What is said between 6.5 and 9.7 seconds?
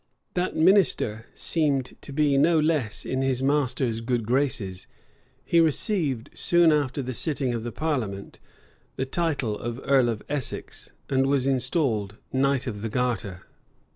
after the sitting of the parliament, the title